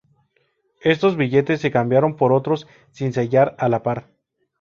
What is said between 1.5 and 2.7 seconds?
se cambiaron por otros